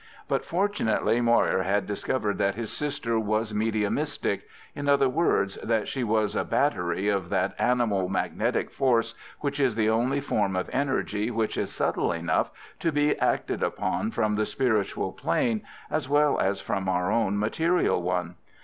[0.27, 6.35] But, fortunately, Moir had discovered that his sister was mediumistic—in other words, that she was
[6.35, 11.55] a battery of that animal magnetic force which is the only form of energy which
[11.55, 15.61] is subtle enough to be acted upon from the spiritual plane
[15.91, 18.33] as well as from our own material one.